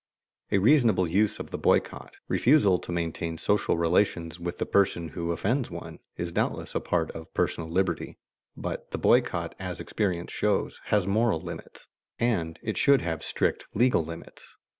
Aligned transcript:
A 0.51 0.57
reasonable 0.57 1.07
use 1.07 1.37
of 1.39 1.51
the 1.51 1.59
boycott, 1.59 2.15
refusal 2.27 2.79
to 2.79 2.91
maintain 2.91 3.37
social 3.37 3.77
relations 3.77 4.39
with 4.39 4.57
the 4.57 4.65
person 4.65 5.09
who 5.09 5.31
offends 5.31 5.69
one, 5.69 5.99
is 6.17 6.31
doubtless 6.31 6.73
a 6.73 6.79
part 6.79 7.11
of 7.11 7.31
personal 7.35 7.69
liberty; 7.69 8.17
but 8.57 8.89
the 8.89 8.97
boycott, 8.97 9.53
as 9.59 9.79
experience 9.79 10.31
shows, 10.31 10.81
has 10.85 11.05
moral 11.05 11.39
limits, 11.39 11.87
and 12.17 12.57
it 12.63 12.77
should 12.77 13.01
have 13.03 13.21
strict 13.21 13.67
legal 13.75 14.03
limits. 14.03 14.55